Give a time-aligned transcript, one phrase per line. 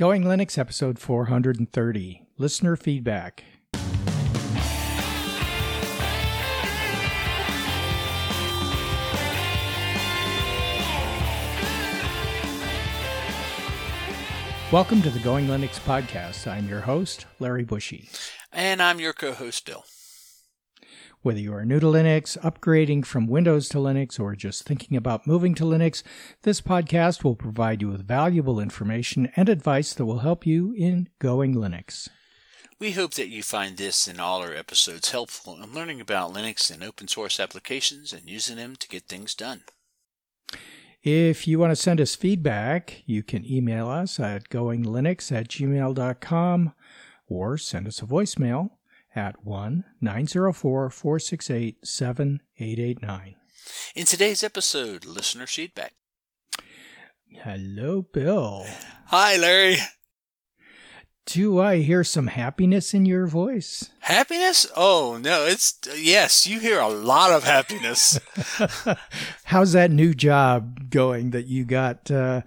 [0.00, 3.44] Going Linux episode 430 Listener Feedback.
[14.72, 16.50] Welcome to the Going Linux podcast.
[16.50, 18.08] I'm your host, Larry Bushey.
[18.54, 19.84] And I'm your co host, Bill.
[21.22, 25.26] Whether you are new to Linux, upgrading from Windows to Linux, or just thinking about
[25.26, 26.02] moving to Linux,
[26.44, 31.10] this podcast will provide you with valuable information and advice that will help you in
[31.18, 32.08] going Linux.
[32.78, 36.72] We hope that you find this and all our episodes helpful in learning about Linux
[36.72, 39.64] and open source applications and using them to get things done.
[41.02, 46.72] If you want to send us feedback, you can email us at goinglinux at gmail.com
[47.28, 48.70] or send us a voicemail
[49.14, 53.34] at 1 904 468 7889.
[53.94, 55.94] In today's episode, listener feedback.
[57.32, 58.66] Hello, Bill.
[59.06, 59.76] Hi, Larry.
[61.26, 63.90] Do I hear some happiness in your voice?
[64.00, 64.66] Happiness?
[64.74, 68.18] Oh, no, it's yes, you hear a lot of happiness.
[69.44, 72.42] How's that new job going that you got uh,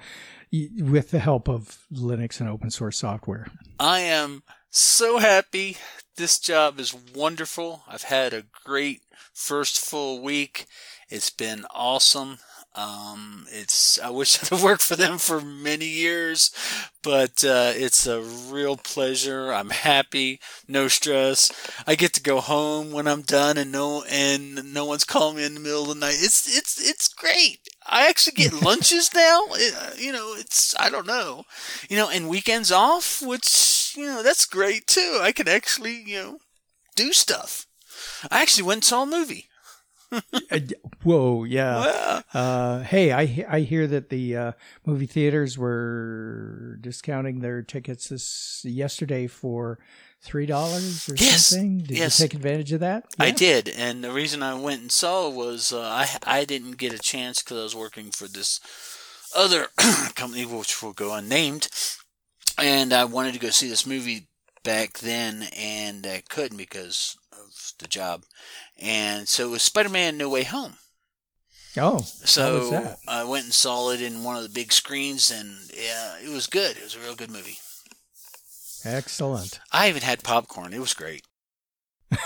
[0.52, 3.48] with the help of Linux and open source software?
[3.80, 5.78] I am so happy.
[6.16, 7.84] This job is wonderful.
[7.88, 9.02] I've had a great
[9.34, 10.66] first full week.
[11.10, 12.40] It's been awesome.
[12.76, 16.50] Um, it's I wish I'd have worked for them for many years,
[17.04, 19.54] but uh, it's a real pleasure.
[19.54, 21.52] I'm happy, no stress.
[21.86, 25.46] I get to go home when I'm done, and no and no one's calling me
[25.46, 26.18] in the middle of the night.
[26.18, 27.60] It's it's it's great.
[27.86, 29.42] I actually get lunches now.
[29.52, 31.44] It, you know, it's I don't know,
[31.90, 35.20] you know, and weekends off, which you know that's great too.
[35.22, 36.38] I can actually you know
[36.96, 37.68] do stuff.
[38.32, 39.48] I actually went and saw a movie.
[41.04, 42.22] Whoa, yeah.
[42.34, 44.52] Uh, hey, I I hear that the uh,
[44.86, 49.80] movie theaters were discounting their tickets this yesterday for
[50.22, 51.48] three dollars or yes.
[51.48, 51.80] something.
[51.80, 52.20] Did yes.
[52.20, 53.06] you take advantage of that?
[53.18, 53.26] Yeah.
[53.26, 56.94] I did, and the reason I went and saw was uh, I I didn't get
[56.94, 58.60] a chance because I was working for this
[59.36, 59.68] other
[60.16, 61.70] company, which will go unnamed,
[62.58, 64.28] and I wanted to go see this movie
[64.64, 68.24] back then, and I couldn't because of the job.
[68.80, 70.76] And so it was Spider Man No Way Home.
[71.76, 76.18] Oh, so I went and saw it in one of the big screens, and yeah,
[76.24, 76.78] it was good.
[76.78, 77.58] It was a real good movie.
[78.86, 79.60] Excellent.
[79.72, 80.74] I even had popcorn.
[80.74, 81.24] It was great.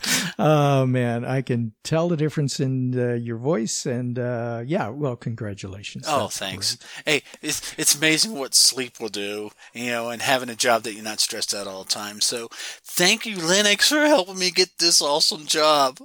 [0.38, 5.16] oh man, I can tell the difference in uh, your voice, and uh, yeah, well,
[5.16, 6.04] congratulations.
[6.08, 6.76] Oh, That's thanks.
[6.76, 7.22] great.
[7.22, 10.94] Hey, it's it's amazing what sleep will do, you know, and having a job that
[10.94, 12.20] you're not stressed out all the time.
[12.20, 12.48] So,
[12.82, 15.98] thank you, Linux, for helping me get this awesome job.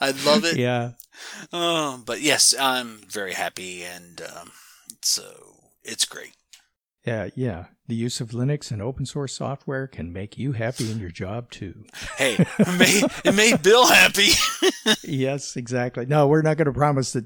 [0.00, 0.58] I love it.
[0.58, 0.92] Yeah.
[1.52, 4.52] Um, but yes, I'm very happy, and um,
[5.02, 5.24] so
[5.82, 6.32] it's great.
[7.04, 7.66] Yeah, yeah.
[7.88, 11.50] The use of Linux and open source software can make you happy in your job
[11.50, 11.84] too.
[12.16, 14.28] Hey, it made, it made Bill happy.
[15.02, 16.06] yes, exactly.
[16.06, 17.24] No, we're not going to promise that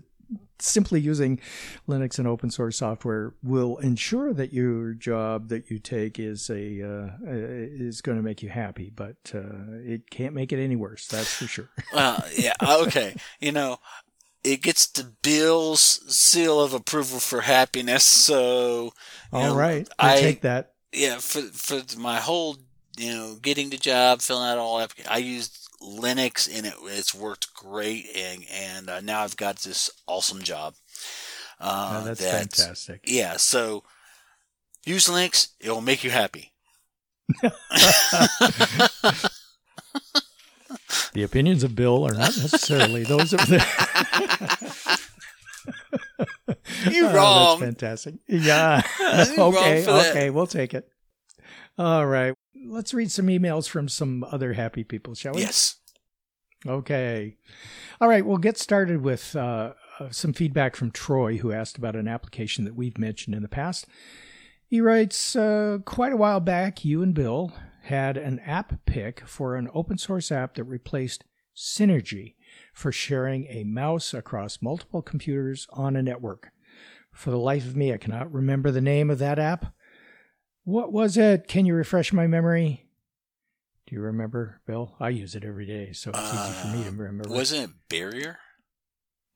[0.58, 1.40] simply using
[1.88, 6.82] Linux and open source software will ensure that your job that you take is a
[6.82, 11.06] uh, is going to make you happy, but uh, it can't make it any worse.
[11.08, 11.68] That's for sure.
[11.92, 13.14] well, yeah, okay.
[13.40, 13.78] You know,
[14.44, 18.04] it gets the Bill's seal of approval for happiness.
[18.04, 18.92] So,
[19.32, 20.72] all know, right, I take that.
[20.92, 22.58] Yeah, for for my whole
[22.96, 27.52] you know getting the job, filling out all I used Linux and it it's worked
[27.54, 30.74] great, and and uh, now I've got this awesome job.
[31.58, 33.00] Uh, oh, that's, that's fantastic.
[33.06, 33.82] Yeah, so
[34.84, 36.52] use Linux; it will make you happy.
[41.12, 43.64] the opinions of Bill are not necessarily those of the.
[46.90, 47.60] you Oh, wrong.
[47.60, 48.14] that's fantastic.
[48.28, 48.82] Yeah.
[49.38, 49.86] Okay.
[49.86, 50.30] Okay.
[50.30, 50.88] We'll take it.
[51.78, 52.34] All right.
[52.66, 55.40] Let's read some emails from some other happy people, shall we?
[55.42, 55.76] Yes.
[56.66, 57.36] Okay.
[58.00, 58.24] All right.
[58.24, 62.64] We'll get started with uh, uh, some feedback from Troy, who asked about an application
[62.64, 63.86] that we've mentioned in the past.
[64.66, 67.52] He writes uh, Quite a while back, you and Bill
[67.84, 71.24] had an app pick for an open source app that replaced
[71.56, 72.34] Synergy
[72.72, 76.50] for sharing a mouse across multiple computers on a network.
[77.12, 79.72] For the life of me, I cannot remember the name of that app.
[80.64, 81.46] What was it?
[81.46, 82.88] Can you refresh my memory?
[83.86, 84.96] Do you remember, Bill?
[84.98, 87.28] I use it every day, so it's easy for me to uh, remember.
[87.28, 88.38] Wasn't it Barrier?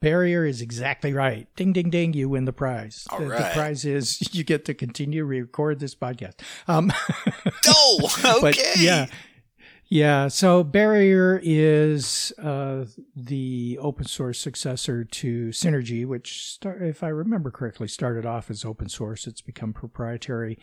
[0.00, 1.48] Barrier is exactly right.
[1.56, 2.12] Ding, ding, ding.
[2.12, 3.06] You win the prize.
[3.18, 6.34] The, the prize is you get to continue to record this podcast.
[6.66, 6.92] Um,
[7.70, 8.38] Oh, okay.
[8.40, 9.06] but yeah,
[9.90, 12.84] Yeah, so Barrier is uh,
[13.16, 18.64] the open source successor to Synergy, which, start, if I remember correctly, started off as
[18.64, 19.26] open source.
[19.26, 20.58] It's become proprietary,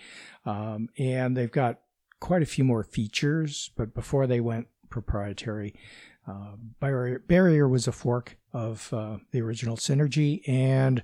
[0.45, 1.79] um, and they've got
[2.19, 3.71] quite a few more features.
[3.75, 5.73] But before they went proprietary,
[6.27, 11.04] uh, Barrier, Barrier was a fork of uh, the original Synergy and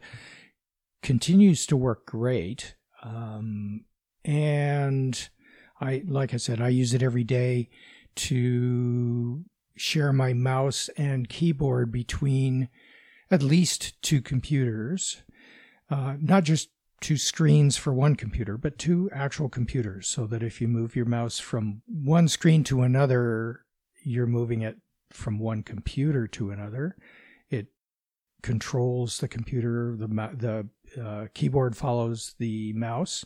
[1.03, 2.75] continues to work great.
[3.03, 3.85] Um,
[4.23, 5.29] and
[5.81, 7.69] I, like I said, I use it every day
[8.15, 9.43] to
[9.75, 12.69] share my mouse and keyboard between
[13.29, 15.23] at least two computers,
[15.89, 16.69] uh, not just
[17.01, 21.05] two screens for one computer, but two actual computers, so that if you move your
[21.05, 23.61] mouse from one screen to another,
[24.03, 24.77] you're moving it
[25.09, 26.95] from one computer to another.
[28.41, 33.25] Controls the computer, the the uh, keyboard follows the mouse,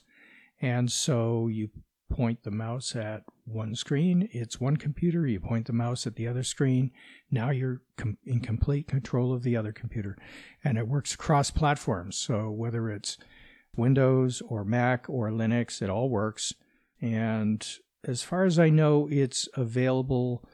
[0.61, 1.69] and so you
[2.09, 5.25] point the mouse at one screen, it's one computer.
[5.27, 6.91] You point the mouse at the other screen.
[7.29, 10.17] Now you're com- in complete control of the other computer.
[10.63, 12.17] And it works across platforms.
[12.17, 13.17] So whether it's
[13.75, 16.53] Windows or Mac or Linux, it all works.
[17.01, 17.67] And
[18.03, 20.47] as far as I know, it's available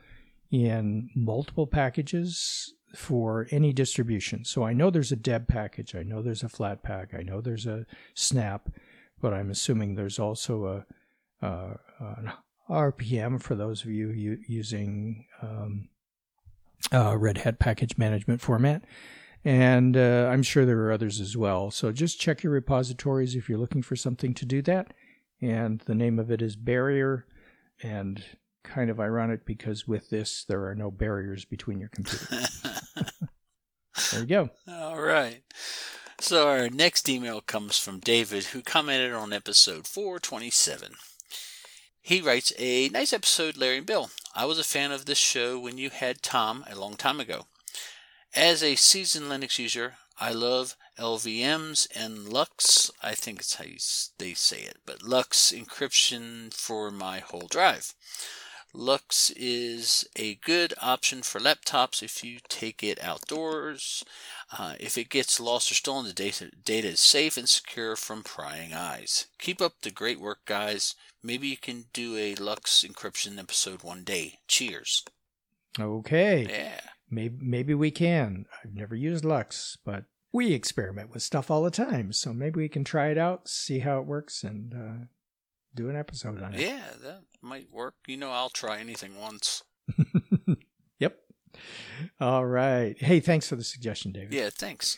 [0.50, 4.44] in multiple packages for any distribution.
[4.46, 7.66] So I know there's a Deb package, I know there's a Flatpak, I know there's
[7.66, 8.70] a Snap,
[9.20, 10.86] but I'm assuming there's also a
[11.46, 12.32] uh, an
[12.70, 15.90] RPM for those of you using um,
[16.94, 18.84] uh, Red Hat package management format.
[19.44, 21.72] And uh, I'm sure there are others as well.
[21.72, 24.94] So just check your repositories if you're looking for something to do that.
[25.42, 27.26] And the name of it is Barrier.
[27.82, 28.24] And
[28.64, 32.64] kind of ironic because with this, there are no barriers between your computers.
[34.12, 34.50] there you go.
[34.68, 35.44] All right.
[36.20, 40.94] So our next email comes from David, who commented on episode 427.
[42.02, 44.10] He writes, A nice episode, Larry and Bill.
[44.36, 47.48] I was a fan of this show when you had Tom a long time ago.
[48.36, 52.92] As a seasoned Linux user, I love LVMs and LUKS.
[53.02, 53.78] I think it's how you,
[54.20, 57.96] they say it, but LUKS encryption for my whole drive.
[58.74, 64.04] LUKS is a good option for laptops if you take it outdoors.
[64.58, 68.24] Uh, if it gets lost or stolen, the data, data is safe and secure from
[68.24, 69.28] prying eyes.
[69.40, 70.96] Keep up the great work, guys.
[71.24, 74.40] Maybe you can do a LUKS encryption episode one day.
[74.48, 75.04] Cheers.
[75.80, 76.48] Okay.
[76.50, 76.82] Yeah.
[77.10, 78.46] Maybe maybe we can.
[78.64, 82.70] I've never used LUKS, but we experiment with stuff all the time, so maybe we
[82.70, 85.06] can try it out, see how it works, and uh,
[85.76, 86.62] do an episode on it.
[86.62, 87.96] Yeah, that might work.
[88.08, 89.64] You know, I'll try anything once.
[91.00, 91.18] yep.
[92.20, 92.96] All right.
[93.02, 94.34] Hey, thanks for the suggestion, David.
[94.34, 94.98] Yeah, thanks.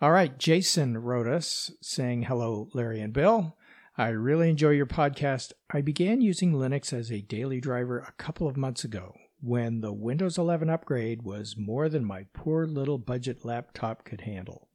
[0.00, 0.36] All right.
[0.38, 3.56] Jason wrote us saying, Hello, Larry and Bill.
[3.98, 5.52] I really enjoy your podcast.
[5.70, 9.92] I began using Linux as a daily driver a couple of months ago when the
[9.92, 14.68] Windows 11 upgrade was more than my poor little budget laptop could handle.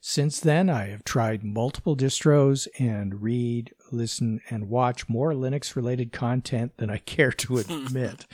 [0.00, 6.12] Since then, I have tried multiple distros and read, listen, and watch more Linux related
[6.12, 8.26] content than I care to admit.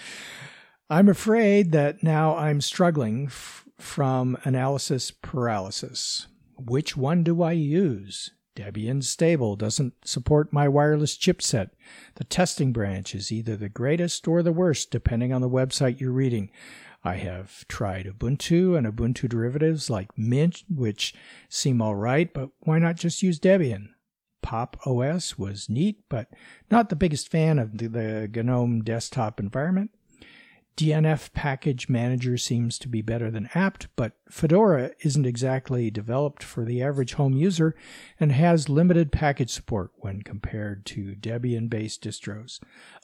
[0.88, 6.26] I'm afraid that now I'm struggling f- from analysis paralysis.
[6.58, 8.32] Which one do I use?
[8.56, 11.70] Debian Stable doesn't support my wireless chipset.
[12.16, 16.10] The testing branch is either the greatest or the worst, depending on the website you're
[16.12, 16.50] reading.
[17.02, 21.14] I have tried Ubuntu and Ubuntu derivatives like Mint, which
[21.48, 23.88] seem all right, but why not just use Debian?
[24.42, 26.28] Pop OS was neat, but
[26.70, 29.90] not the biggest fan of the, the GNOME desktop environment.
[30.76, 36.64] DNF package manager seems to be better than apt, but Fedora isn't exactly developed for
[36.64, 37.74] the average home user
[38.18, 42.60] and has limited package support when compared to Debian based distros.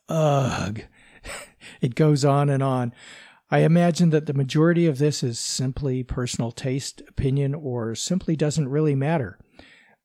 [0.08, 0.82] Ugh.
[1.82, 2.94] it goes on and on.
[3.48, 8.68] I imagine that the majority of this is simply personal taste, opinion, or simply doesn't
[8.68, 9.38] really matter.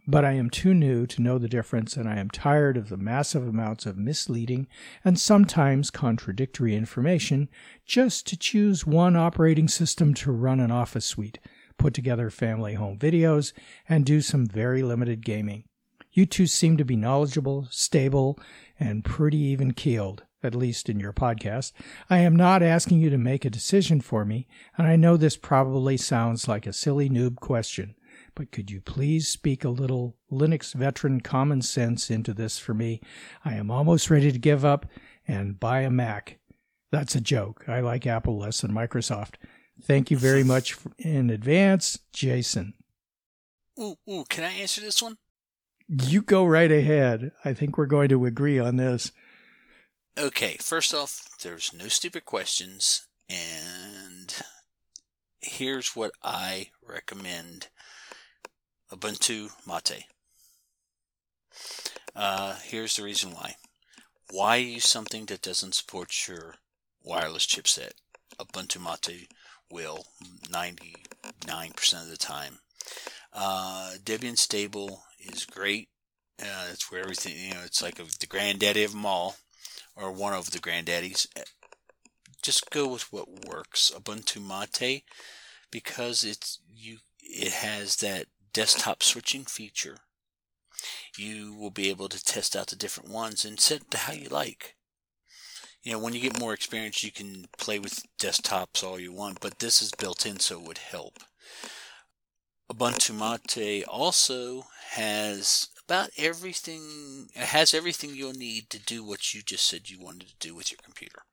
[0.08, 2.98] But I am too new to know the difference, and I am tired of the
[2.98, 4.68] massive amounts of misleading
[5.04, 7.50] and sometimes contradictory information
[7.84, 11.40] just to choose one operating system to run an office suite,
[11.80, 13.54] put together family home videos,
[13.90, 15.64] and do some very limited gaming.
[16.12, 18.38] You two seem to be knowledgeable, stable,
[18.80, 21.72] and pretty even keeled at least in your podcast.
[22.10, 25.38] I am not asking you to make a decision for me, and I know this
[25.38, 27.96] probably sounds like a silly noob question,
[28.36, 33.02] but could you please speak a little Linux veteran common sense into this for me?
[33.46, 34.86] I am almost ready to give up
[35.28, 36.40] and buy a Mac.
[36.92, 37.66] That's a joke.
[37.68, 39.36] I like Apple less than Microsoft.
[39.82, 42.74] Thank you very much in advance, Jason.
[43.80, 45.18] Ooh, ooh, can I answer this one?
[45.88, 47.32] You go right ahead.
[47.44, 49.12] I think we're going to agree on this.
[50.18, 54.36] Okay, first off, there's no stupid questions, and
[55.40, 57.70] here's what I recommend
[58.92, 60.04] Ubuntu Mate.
[62.14, 63.56] Uh, here's the reason why.
[64.30, 66.56] Why use something that doesn't support your
[67.02, 67.94] wireless chipset?
[68.38, 69.30] Ubuntu Mate
[69.72, 70.08] will
[70.50, 72.60] 99% of the time.
[73.32, 75.88] Uh, Debian Stable is great.
[76.38, 79.38] Uh, it's where everything, you know, it's like a, the granddaddy of them all,
[80.02, 81.28] or one of the granddaddies.
[81.36, 81.44] Eh,
[82.42, 83.92] just go with what works.
[83.96, 85.04] Ubuntu Mate,
[85.70, 89.98] because it's you, it has that desktop switching feature.
[91.18, 94.14] You will be able to test out the different ones and set it to how
[94.14, 94.76] you like
[95.84, 99.40] you know, when you get more experience, you can play with desktops all you want,
[99.40, 101.20] but this is built in, so it would help.
[102.72, 109.68] Ubuntu Mate also has about everything, has everything you'll need to do what you just
[109.68, 111.24] said you wanted to do with your computer.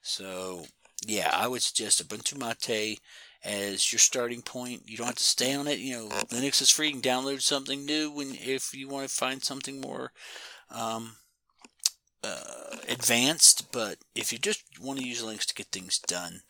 [0.00, 0.66] So,
[1.04, 3.00] yeah, I would suggest Ubuntu Mate
[3.44, 4.82] as your starting point.
[4.86, 5.80] You don't have to stay on it.
[5.80, 6.86] You know, Linux is free.
[6.86, 10.12] You can download something new when if you want to find something more
[10.70, 11.16] um,
[12.22, 16.42] uh, advanced, but if you just want to use Linux to get things done,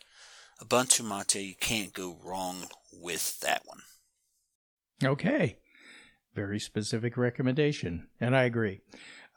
[0.63, 3.81] Ubuntu Mate, you can't go wrong with that one.
[5.03, 5.57] Okay.
[6.39, 8.81] Very specific recommendation, and I agree.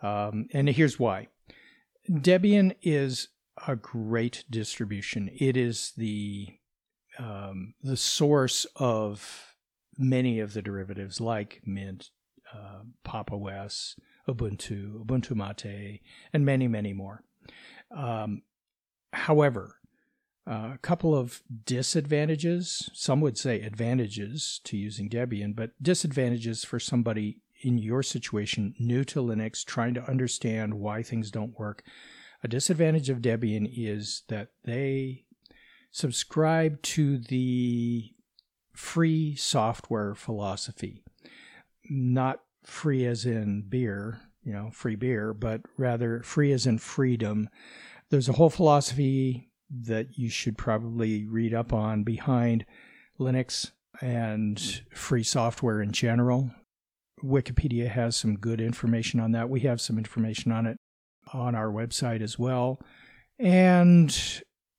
[0.03, 1.29] Um, and here's why
[2.07, 3.29] Debian is
[3.67, 5.31] a great distribution.
[5.33, 6.49] It is the
[7.17, 9.55] um, the source of
[9.97, 12.11] many of the derivatives like Mint,
[12.53, 13.31] uh, Pop!
[13.31, 13.95] OS,
[14.29, 17.23] Ubuntu, Ubuntu Mate, and many, many more.
[17.89, 18.43] Um,
[19.11, 19.77] however,
[20.47, 27.37] a couple of disadvantages, some would say advantages to using Debian, but disadvantages for somebody
[27.61, 31.83] in your situation, new to Linux, trying to understand why things don't work.
[32.43, 35.25] A disadvantage of Debian is that they
[35.91, 38.11] subscribe to the
[38.73, 41.03] free software philosophy,
[41.87, 47.47] not free as in beer, you know, free beer, but rather free as in freedom.
[48.09, 52.65] There's a whole philosophy that you should probably read up on behind
[53.19, 56.51] Linux and free software in general.
[57.23, 59.49] Wikipedia has some good information on that.
[59.49, 60.77] We have some information on it
[61.33, 62.79] on our website as well.
[63.39, 64.15] And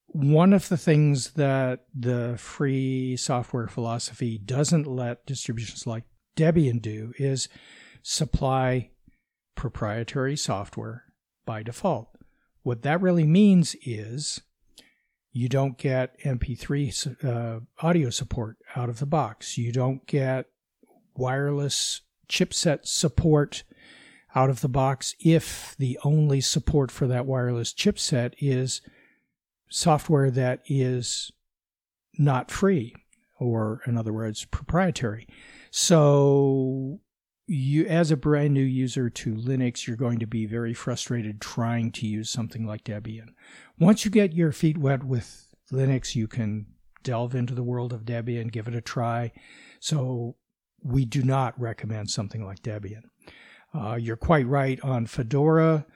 [0.06, 6.04] one of the things that the free software philosophy doesn't let distributions like
[6.36, 7.48] Debian do is
[8.02, 8.90] supply
[9.54, 11.04] proprietary software
[11.46, 12.08] by default.
[12.62, 14.42] What that really means is
[15.32, 19.56] you don't get MP3 uh, audio support out of the box.
[19.56, 20.46] You don't get
[21.16, 23.64] wireless chipset support
[24.34, 28.80] out of the box if the only support for that wireless chipset is
[29.68, 31.30] software that is
[32.18, 32.94] not free
[33.38, 35.26] or in other words proprietary
[35.70, 36.98] so
[37.46, 41.90] you as a brand new user to Linux, you're going to be very frustrated trying
[41.92, 43.28] to use something like Debian.
[43.78, 46.66] Once you get your feet wet with Linux, you can
[47.02, 49.32] delve into the world of Debian, give it a try.
[49.80, 50.36] So
[50.82, 53.02] we do not recommend something like Debian.
[53.74, 55.86] Uh, you're quite right on Fedora.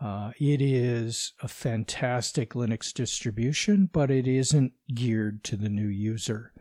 [0.00, 6.52] Uh, it is a fantastic Linux distribution, but it isn't geared to the new user.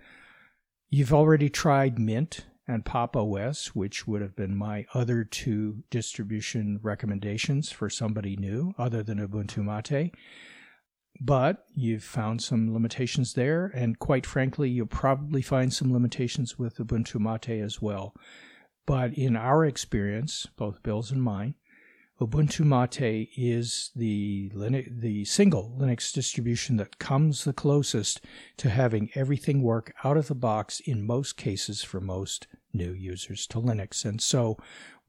[0.90, 3.15] You've already tried Mint and Pop!
[3.15, 9.20] OS, which would have been my other two distribution recommendations for somebody new other than
[9.20, 10.13] Ubuntu Mate.
[11.22, 16.77] But you've found some limitations there, and quite frankly, you'll probably find some limitations with
[16.77, 18.15] Ubuntu Mate as well.
[18.86, 21.55] But in our experience, both Bill's and mine,
[22.22, 28.22] Ubuntu Mate is the Linux, the single Linux distribution that comes the closest
[28.58, 33.48] to having everything work out of the box in most cases for most new users
[33.48, 34.05] to Linux.
[34.05, 34.58] And so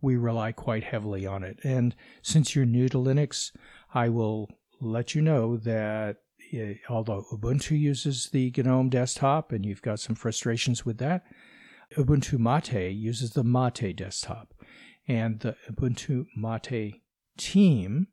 [0.00, 1.58] we rely quite heavily on it.
[1.62, 3.52] And since you're new to Linux,
[3.92, 4.49] I will
[4.80, 6.16] let you know that
[6.54, 11.26] eh, although Ubuntu uses the GNOME desktop and you've got some frustrations with that,
[11.99, 14.53] Ubuntu Mate uses the Mate desktop
[15.06, 17.02] and the Ubuntu Mate
[17.37, 18.08] team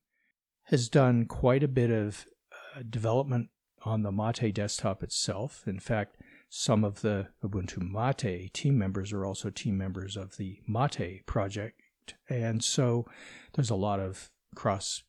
[0.65, 3.49] has done quite a bit of uh, development
[3.83, 5.63] on the Mate desktop itself.
[5.67, 6.17] In fact,
[6.49, 11.81] some of the Ubuntu Mate team members are also team members of the Mate project.
[12.29, 13.05] And so
[13.53, 15.03] there's a lot of cross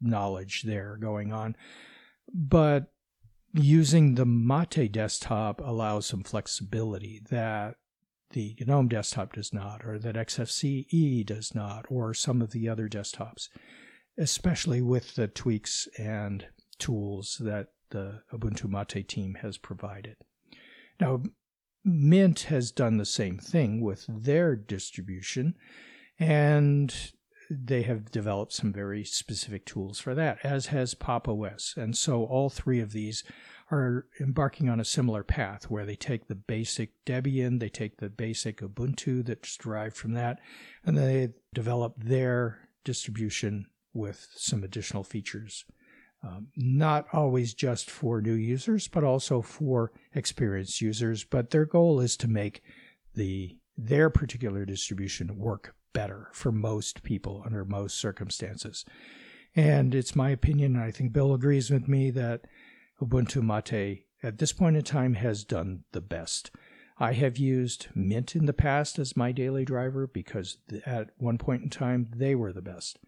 [0.00, 1.56] knowledge there going on.
[2.32, 2.92] But
[3.54, 7.76] using the Mate desktop allows some flexibility that
[8.30, 12.88] the GNOME desktop does not, or that XFCE does not, or some of the other
[12.88, 13.48] desktops.
[14.18, 16.46] especially with the tweaks and
[16.78, 20.16] tools that the Ubuntu Mate team has provided.
[21.00, 21.22] Now,
[21.84, 25.54] Mint has done the same thing with their distribution,
[26.18, 27.12] and
[27.50, 31.28] they have developed some very specific tools for that, as has Pop!
[31.28, 31.74] OS.
[31.76, 33.24] And so all three of these
[33.70, 38.08] are embarking on a similar path where they take the basic Debian, they take the
[38.08, 40.38] basic Ubuntu that's derived from that,
[40.84, 45.64] and they develop their distribution with some additional features.
[46.22, 51.24] Um, not always just for new users, but also for experienced users.
[51.24, 52.62] But their goal is to make
[53.14, 58.84] the their particular distribution work better for most people under most circumstances.
[59.54, 62.42] And it's my opinion, and I think Bill agrees with me, that
[63.00, 66.50] Ubuntu Mate at this point in time has done the best.
[66.98, 71.62] I have used Mint in the past as my daily driver because at one point
[71.62, 72.98] in time they were the best.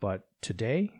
[0.00, 0.90] But today,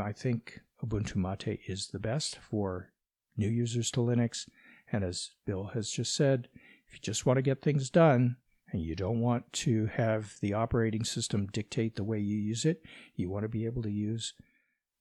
[0.00, 2.92] I think Ubuntu Mate is the best for
[3.36, 4.48] new users to Linux.
[4.92, 6.48] And as Bill has just said,
[6.86, 8.36] if you just want to get things done
[8.72, 12.82] and you don't want to have the operating system dictate the way you use it,
[13.16, 14.34] you want to be able to use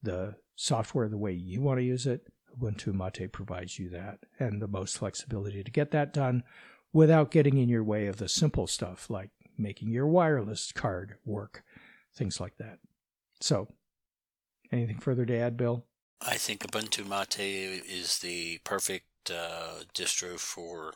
[0.02, 2.28] the software the way you want to use it.
[2.58, 6.44] Ubuntu Mate provides you that and the most flexibility to get that done
[6.92, 11.64] without getting in your way of the simple stuff like making your wireless card work,
[12.16, 12.80] things like that.
[13.40, 13.68] So,
[14.72, 15.86] anything further to add, Bill?
[16.22, 20.96] I think Ubuntu Mate is the perfect uh, distro for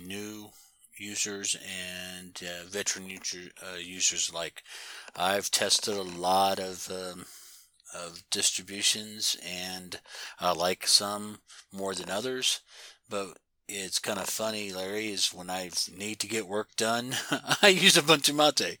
[0.00, 0.50] new
[1.02, 4.62] users and uh, veteran user, uh, users like
[5.16, 7.26] I've tested a lot of um,
[7.94, 10.00] of distributions and
[10.40, 11.38] I like some
[11.72, 12.60] more than others
[13.08, 17.14] but it's kind of funny Larry is when I need to get work done
[17.62, 18.78] I use Ubuntu Mate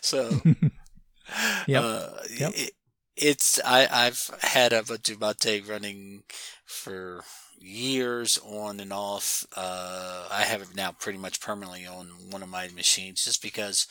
[0.00, 0.40] so
[1.66, 1.84] yep.
[1.84, 2.52] Uh, yep.
[2.54, 2.72] It,
[3.16, 6.22] it's I I've had Ubuntu Mate running
[6.64, 7.22] for
[7.60, 9.46] years on and off.
[9.56, 13.86] Uh, I have it now pretty much permanently on one of my machines just because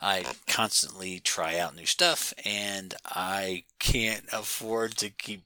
[0.00, 5.42] I constantly try out new stuff and I can't afford to keep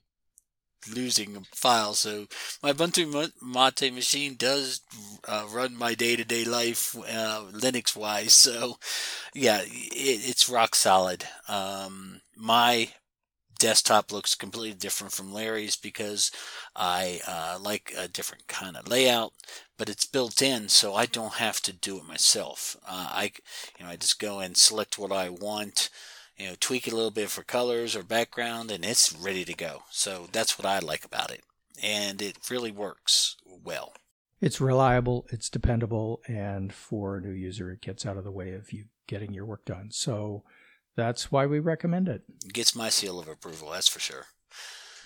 [0.93, 1.99] losing files.
[1.99, 2.27] So
[2.61, 4.81] my Ubuntu Mate machine does
[5.27, 8.33] uh, run my day-to-day life uh, Linux-wise.
[8.33, 8.77] So
[9.33, 11.25] yeah, it, it's rock solid.
[11.47, 12.89] Um, my
[13.57, 16.31] desktop looks completely different from Larry's because
[16.75, 19.33] I uh, like a different kind of layout,
[19.77, 22.77] but it's built in, so I don't have to do it myself.
[22.87, 23.31] Uh, I,
[23.77, 25.89] you know, I just go and select what I want,
[26.37, 29.53] you know, tweak it a little bit for colors or background, and it's ready to
[29.53, 29.83] go.
[29.89, 31.43] So that's what I like about it,
[31.81, 33.93] and it really works well.
[34.41, 38.53] It's reliable, it's dependable, and for a new user, it gets out of the way
[38.53, 39.89] of you getting your work done.
[39.91, 40.43] So
[40.95, 42.23] that's why we recommend it.
[42.51, 44.25] Gets my seal of approval, that's for sure.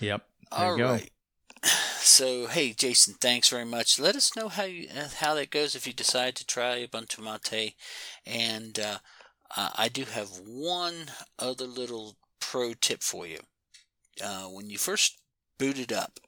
[0.00, 0.22] Yep.
[0.56, 1.10] There All right.
[2.02, 4.00] So hey, Jason, thanks very much.
[4.00, 7.22] Let us know how you, uh, how that goes if you decide to try Ubuntu
[7.22, 7.74] Mate.
[8.26, 8.98] And uh,
[9.54, 13.40] I do have one other little pro tip for you.
[14.22, 15.18] Uh, when you first
[15.58, 16.20] boot it up,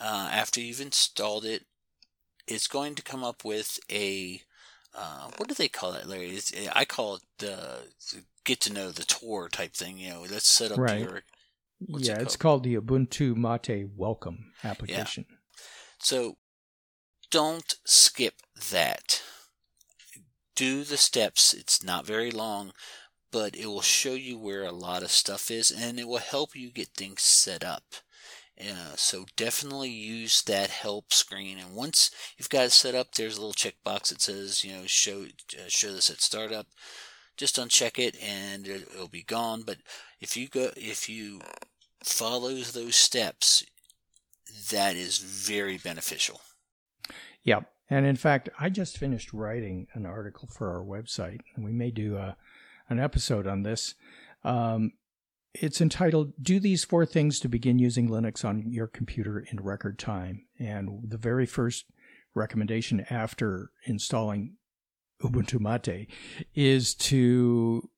[0.00, 1.64] uh, after you've installed it,
[2.48, 4.42] it's going to come up with a
[4.94, 6.30] uh, what do they call it, Larry?
[6.30, 7.78] It's, I call it the
[8.44, 9.98] get to know the tour type thing.
[9.98, 11.00] You know, let's set up right.
[11.00, 11.22] your.
[11.80, 15.26] yeah, it it's called the Ubuntu Mate Welcome application.
[15.28, 15.36] Yeah.
[15.98, 16.36] So
[17.30, 18.34] don't skip
[18.70, 19.22] that.
[20.54, 21.54] Do the steps.
[21.54, 22.72] It's not very long,
[23.30, 26.54] but it will show you where a lot of stuff is and it will help
[26.54, 27.84] you get things set up.
[28.60, 31.58] Uh, so definitely use that help screen.
[31.58, 34.82] And once you've got it set up, there's a little checkbox that says, you know,
[34.86, 35.24] show
[35.54, 36.66] uh, show this at startup.
[37.42, 39.62] Just uncheck it, and it'll be gone.
[39.66, 39.78] But
[40.20, 41.40] if you go, if you
[42.04, 43.64] follow those steps,
[44.70, 46.40] that is very beneficial.
[47.42, 47.68] Yep.
[47.90, 51.90] And in fact, I just finished writing an article for our website, and we may
[51.90, 52.36] do a,
[52.88, 53.96] an episode on this.
[54.44, 54.92] Um,
[55.52, 59.98] it's entitled Do These Four Things to Begin Using Linux on Your Computer in Record
[59.98, 60.46] Time.
[60.60, 61.86] And the very first
[62.36, 64.58] recommendation after installing
[65.22, 66.08] Ubuntu Mate
[66.54, 67.88] is to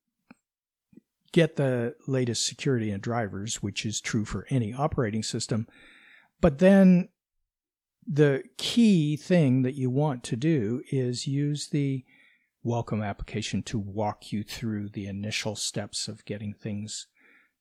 [1.33, 5.67] get the latest security and drivers, which is true for any operating system.
[6.41, 7.09] But then
[8.07, 12.05] the key thing that you want to do is use the
[12.63, 17.07] welcome application to walk you through the initial steps of getting things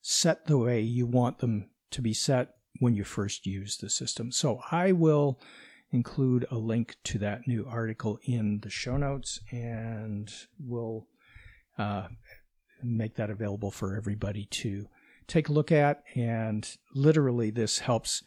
[0.02, 4.32] set the way you want them to be set when you first use the system.
[4.32, 5.40] So I will
[5.94, 11.06] include a link to that new article in the show notes and we'll
[11.78, 12.08] uh,
[12.82, 14.88] make that available for everybody to
[15.28, 16.04] take a look at.
[16.16, 18.24] And literally, this helps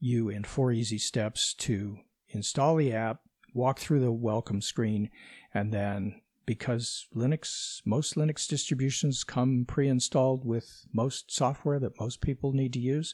[0.00, 3.20] you in four easy steps to install the app,
[3.52, 5.10] walk through the welcome screen,
[5.52, 12.20] and then because Linux, most Linux distributions come pre installed with most software that most
[12.20, 13.12] people need to use,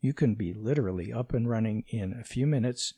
[0.00, 2.94] you can be literally up and running in a few minutes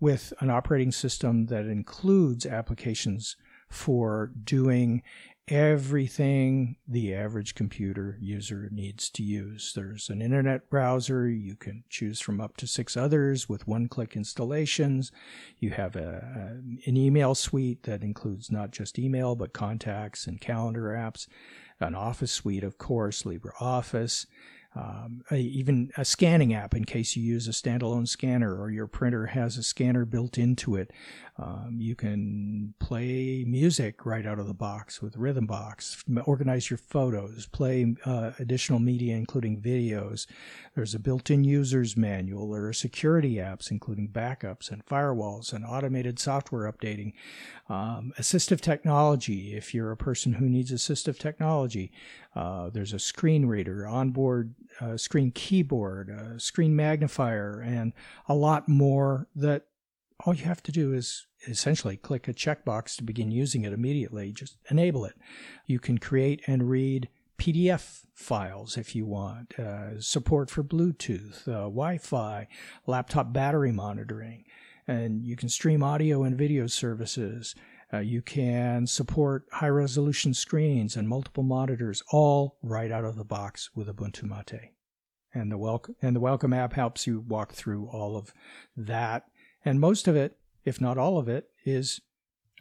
[0.00, 3.36] with an operating system that includes applications
[3.68, 5.02] for doing
[5.50, 9.72] everything the average computer user needs to use.
[9.74, 11.28] There's an internet browser.
[11.28, 15.10] You can choose from up to six others with one click installations.
[15.58, 20.90] You have a, an email suite that includes not just email, but contacts and calendar
[20.90, 21.26] apps,
[21.80, 24.26] an office suite, of course, LibreOffice
[24.74, 28.86] um, a, even a scanning app in case you use a standalone scanner or your
[28.86, 30.92] printer has a scanner built into it.
[31.40, 37.46] Um, you can play music right out of the box with Rhythmbox, organize your photos,
[37.46, 40.26] play uh, additional media, including videos.
[40.74, 42.50] There's a built in user's manual.
[42.50, 47.12] There are security apps, including backups and firewalls and automated software updating.
[47.68, 51.92] Um, assistive technology, if you're a person who needs assistive technology,
[52.38, 57.92] uh, there's a screen reader, onboard uh, screen keyboard, a screen magnifier, and
[58.28, 59.66] a lot more that
[60.24, 64.30] all you have to do is essentially click a checkbox to begin using it immediately.
[64.30, 65.14] Just enable it.
[65.66, 71.62] You can create and read PDF files if you want, uh, support for Bluetooth, uh,
[71.62, 72.46] Wi Fi,
[72.86, 74.44] laptop battery monitoring,
[74.86, 77.56] and you can stream audio and video services.
[77.92, 83.24] Uh, you can support high resolution screens and multiple monitors, all right out of the
[83.24, 84.72] box with Ubuntu Mate.
[85.32, 88.32] And the welcome and the welcome app helps you walk through all of
[88.76, 89.24] that.
[89.64, 92.00] And most of it, if not all of it, is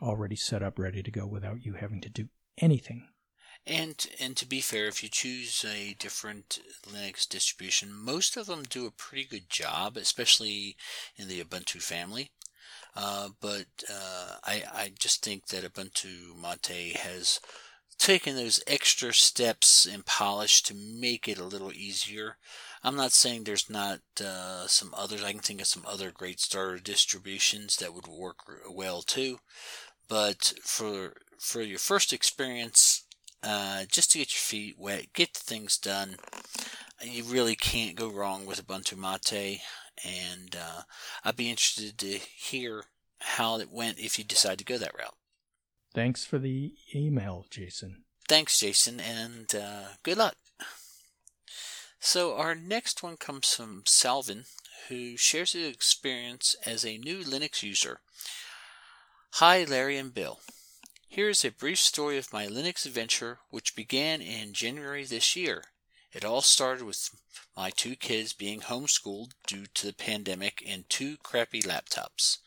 [0.02, 3.08] already set up ready to go without you having to do anything.
[3.66, 8.63] And and to be fair, if you choose a different Linux distribution, most of them
[8.63, 10.78] do a pretty good job, especially
[11.18, 12.32] in the Ubuntu family.
[12.95, 17.39] Uh, but uh, I, I just think that Ubuntu Mate has
[17.97, 22.38] taken those extra steps and polish to make it a little easier.
[22.84, 25.23] I'm not saying there's not uh, some others.
[25.23, 28.38] I can think of some other great starter distributions that would work
[28.69, 29.39] well too.
[30.08, 33.04] But for for your first experience,
[33.43, 36.17] uh, just to get your feet wet, get things done,
[37.02, 39.62] you really can't go wrong with Ubuntu Mate
[40.04, 40.82] and uh,
[41.24, 42.86] I'd be interested to hear
[43.20, 45.16] how it went if you decide to go that route.
[45.94, 48.04] Thanks for the email, Jason.
[48.28, 50.36] Thanks, Jason, and uh, good luck.
[52.00, 54.46] So, our next one comes from Salvin,
[54.90, 58.02] who shares his experience as a new Linux user.
[59.36, 60.40] Hi, Larry and Bill.
[61.08, 65.64] Here is a brief story of my Linux adventure, which began in January this year.
[66.18, 67.12] It all started with
[67.56, 72.40] my two kids being homeschooled due to the pandemic and two crappy laptops.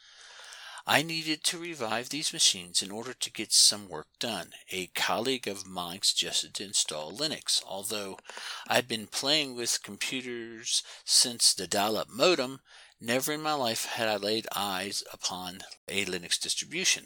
[0.88, 4.54] I needed to revive these machines in order to get some work done.
[4.72, 7.62] A colleague of mine suggested to install Linux.
[7.64, 8.18] Although
[8.66, 12.62] I'd been playing with computers since the dial up modem,
[13.00, 17.04] never in my life had I laid eyes upon a Linux distribution.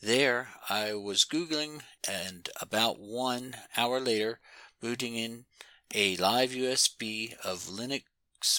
[0.00, 4.40] There I was Googling, and about one hour later,
[4.80, 5.44] booting in
[5.92, 8.04] a live USB of Linux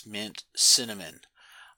[0.06, 1.22] Mint Cinnamon.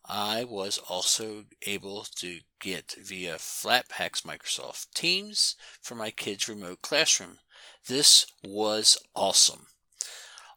[0.05, 7.39] I was also able to get via Flatpak's Microsoft Teams for my kids' remote classroom.
[7.87, 9.67] This was awesome.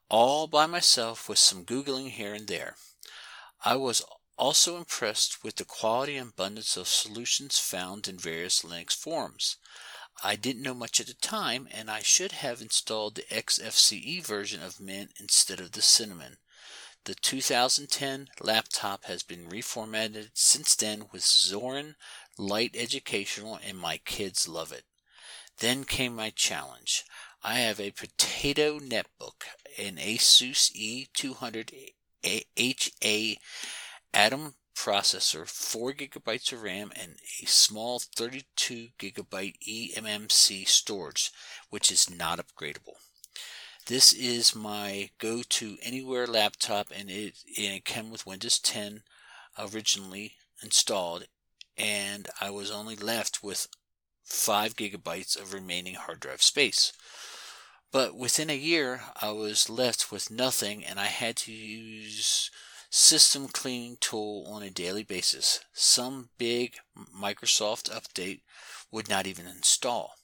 [0.08, 2.76] All by myself with some Googling here and there.
[3.64, 4.02] I was
[4.36, 9.56] also impressed with the quality and abundance of solutions found in various Linux forums.
[10.22, 14.62] I didn't know much at the time, and I should have installed the XFCE version
[14.62, 16.36] of Mint instead of the Cinnamon.
[17.04, 21.94] The 2010 laptop has been reformatted since then with Zorin
[22.36, 24.84] Lite Educational, and my kids love it.
[25.58, 27.04] Then came my challenge.
[27.42, 29.44] I have a potato netbook,
[29.78, 33.38] an Asus E200 HA
[34.12, 41.30] Atom processor, 4 gigabytes of RAM, and a small 32 gigabyte eMMC storage,
[41.68, 42.94] which is not upgradable.
[43.86, 49.02] This is my go-to anywhere laptop, and it, and it came with Windows 10
[49.58, 51.26] originally installed,
[51.76, 53.68] and I was only left with
[54.24, 56.94] 5 gigabytes of remaining hard drive space.
[57.92, 62.50] But within a year, I was left with nothing, and I had to use
[62.90, 65.60] system cleaning tool on a daily basis.
[65.72, 66.74] Some big
[67.16, 68.40] Microsoft update
[68.90, 70.16] would not even install.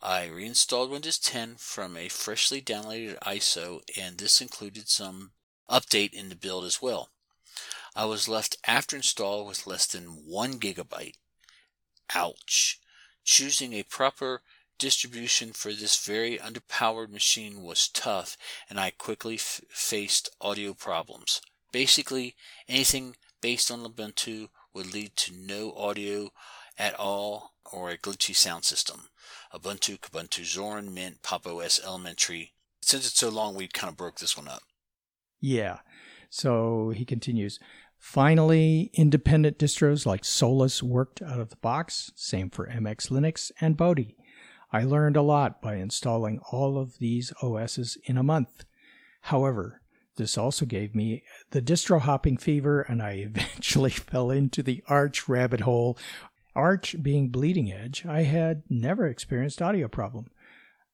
[0.00, 5.32] I reinstalled Windows 10 from a freshly downloaded ISO, and this included some
[5.68, 7.10] update in the build as well.
[7.96, 11.16] I was left after install with less than 1 gigabyte.
[12.14, 12.78] Ouch.
[13.24, 14.42] Choosing a proper
[14.78, 18.36] distribution for this very underpowered machine was tough,
[18.70, 21.40] and I quickly f- faced audio problems.
[21.72, 22.34] Basically,
[22.68, 26.30] anything based on Ubuntu would lead to no audio
[26.78, 29.08] at all or a glitchy sound system.
[29.52, 31.46] Ubuntu, Kubuntu, Zorin, Mint, Pop!
[31.46, 32.52] OS, Elementary.
[32.80, 34.62] Since it's so long, we kind of broke this one up.
[35.40, 35.78] Yeah.
[36.30, 37.58] So he continues.
[37.98, 42.12] Finally, independent distros like Solus worked out of the box.
[42.14, 44.16] Same for MX Linux and Bodhi.
[44.72, 48.64] I learned a lot by installing all of these OSs in a month.
[49.22, 49.77] However,
[50.18, 55.28] this also gave me the distro hopping fever, and I eventually fell into the Arch
[55.28, 55.96] rabbit hole.
[56.54, 60.26] Arch being bleeding edge, I had never experienced audio problem.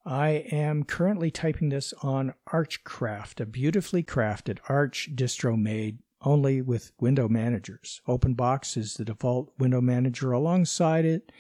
[0.07, 6.93] I am currently typing this on Archcraft, a beautifully crafted Arch distro made only with
[7.01, 8.01] window managers.
[8.07, 11.33] OpenBox is the default window manager alongside it.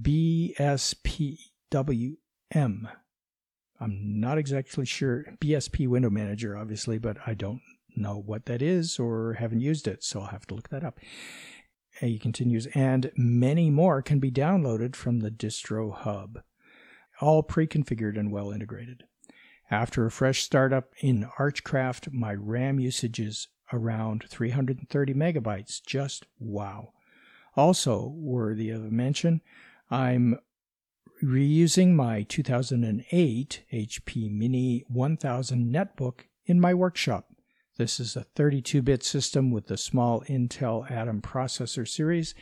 [0.00, 0.58] BSPWM.
[3.84, 5.24] I'm not exactly sure.
[5.40, 7.60] BSP window manager, obviously, but I don't
[7.96, 10.98] know what that is or haven't used it, so I'll have to look that up.
[12.00, 16.40] He continues, and many more can be downloaded from the distro hub
[17.20, 19.04] all pre-configured and well integrated.
[19.70, 25.80] After a fresh startup in Archcraft, my RAM usage is around 330 megabytes.
[25.84, 26.92] Just wow.
[27.56, 29.40] Also worthy of mention,
[29.90, 30.38] I'm
[31.24, 37.30] reusing my 2008 HP Mini 1000 netbook in my workshop.
[37.76, 42.34] This is a 32 bit system with the small Intel Atom processor series.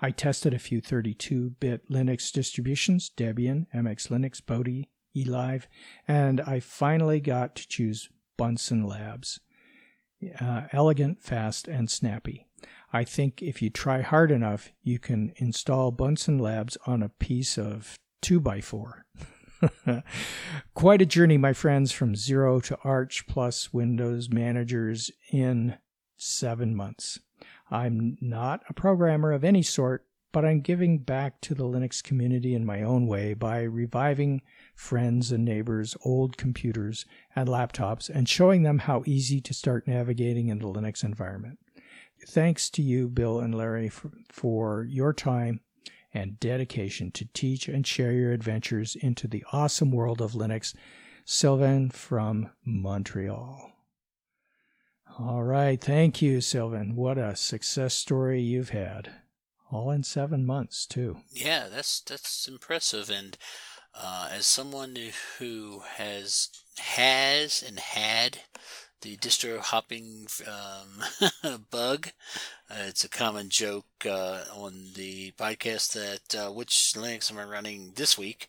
[0.00, 5.64] I tested a few 32 bit Linux distributions Debian, MX Linux, Bodhi, eLive,
[6.06, 9.40] and I finally got to choose Bunsen Labs.
[10.40, 12.46] Uh, elegant, fast, and snappy.
[12.92, 17.58] I think if you try hard enough, you can install Bunsen Labs on a piece
[17.58, 19.02] of 2x4.
[20.74, 25.78] Quite a journey, my friends, from zero to Arch plus Windows managers in
[26.16, 27.18] seven months.
[27.70, 32.54] I'm not a programmer of any sort, but I'm giving back to the Linux community
[32.54, 34.42] in my own way by reviving
[34.74, 40.48] friends and neighbors' old computers and laptops and showing them how easy to start navigating
[40.48, 41.58] in the Linux environment.
[42.26, 45.60] Thanks to you, Bill and Larry, for, for your time
[46.12, 50.74] and dedication to teach and share your adventures into the awesome world of Linux.
[51.24, 53.72] Sylvan from Montreal.
[55.18, 55.78] All right.
[55.78, 56.96] Thank you, Sylvan.
[56.96, 59.10] What a success story you've had.
[59.70, 61.18] All in seven months, too.
[61.30, 63.10] Yeah, that's that's impressive.
[63.10, 63.36] And
[63.94, 64.96] uh, as someone
[65.38, 68.38] who has has and had
[69.02, 72.08] the distro hopping um, bug.
[72.70, 77.44] Uh, it's a common joke uh, on the podcast that uh, which Linux am I
[77.44, 78.48] running this week?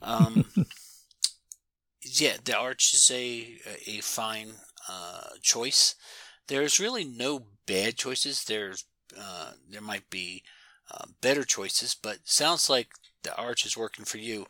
[0.00, 0.46] Um,
[2.02, 4.52] yeah, the Arch is a a fine
[4.88, 5.94] uh, choice.
[6.48, 8.44] There's really no bad choices.
[8.44, 8.84] There's
[9.18, 10.42] uh, there might be
[10.90, 12.88] uh, better choices, but sounds like
[13.22, 14.46] the Arch is working for you.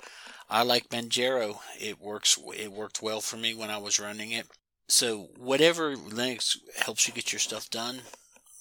[0.49, 1.59] I like Manjaro.
[1.81, 2.39] It works.
[2.57, 4.47] It worked well for me when I was running it
[4.93, 8.01] so whatever Linux helps you get your stuff done,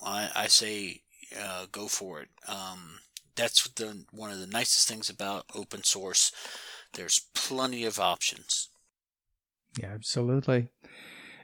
[0.01, 1.01] I, I say
[1.37, 2.29] uh, go for it.
[2.47, 2.99] Um,
[3.35, 6.31] that's the one of the nicest things about open source.
[6.93, 8.69] There's plenty of options.
[9.77, 10.69] Yeah, absolutely.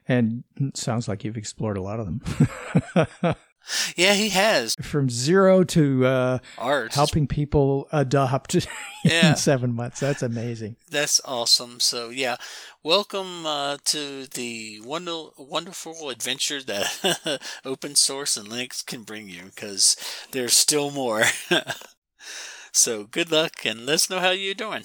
[0.08, 3.36] And sounds like you've explored a lot of them.
[3.96, 4.76] Yeah, he has.
[4.82, 8.62] From zero to uh, art, helping people adopt in
[9.04, 9.34] yeah.
[9.34, 10.00] seven months.
[10.00, 10.78] That's amazing.
[10.90, 11.80] That's awesome.
[11.80, 12.38] So yeah,
[12.84, 19.44] welcome uh, to the wonder- wonderful adventure that open source and Linux can bring you,
[19.56, 19.96] because
[20.32, 21.24] there's still more.
[22.72, 24.84] so good luck, and let us know how you're doing.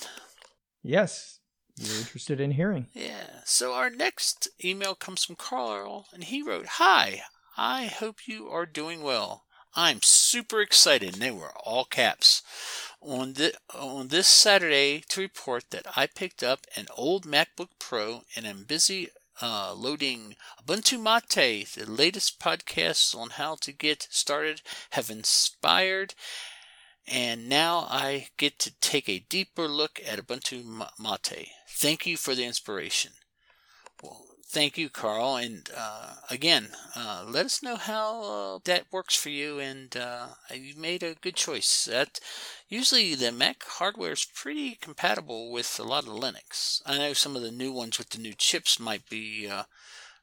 [0.82, 1.38] Yes,
[1.76, 2.88] you're interested in hearing.
[2.92, 3.42] Yeah.
[3.44, 7.22] So our next email comes from Carl, and he wrote, "Hi,
[7.56, 9.44] I hope you are doing well.
[9.74, 12.42] I'm super excited, and they were all caps,
[13.00, 18.22] on, the, on this Saturday to report that I picked up an old MacBook Pro
[18.36, 19.08] and am busy
[19.40, 21.66] uh, loading Ubuntu Mate.
[21.74, 26.14] The latest podcasts on how to get started have inspired,
[27.06, 30.64] and now I get to take a deeper look at Ubuntu
[30.98, 31.48] Mate.
[31.68, 33.12] Thank you for the inspiration.
[34.52, 35.36] Thank you, Carl.
[35.36, 39.58] And uh, again, uh, let us know how uh, that works for you.
[39.58, 41.86] And uh, you made a good choice.
[41.86, 42.20] That
[42.68, 46.82] usually the Mac hardware is pretty compatible with a lot of Linux.
[46.84, 49.62] I know some of the new ones with the new chips might be uh,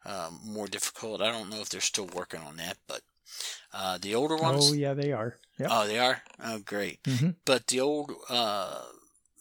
[0.06, 1.24] uh, more difficult.
[1.24, 3.02] I don't know if they're still working on that, but
[4.02, 4.70] the older ones.
[4.70, 5.38] Oh yeah, they are.
[5.58, 5.70] Yep.
[5.72, 6.22] Oh, they are.
[6.44, 7.02] Oh, great.
[7.04, 7.32] Mm-hmm.
[7.46, 8.12] But the old